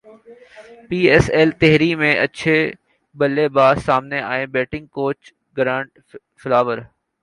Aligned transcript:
پی 0.87 0.99
S 1.11 1.25
L 1.35 1.49
three 1.59 1.91
میں 2.01 2.13
اچھے 2.25 2.57
بلے 3.15 3.45
باز 3.57 3.75
سامنے 3.87 4.19
ائے 4.29 4.45
بیٹنگ 4.55 4.85
کوچ 4.95 5.19
گرانٹ 5.57 5.89
فلاور 6.41 6.77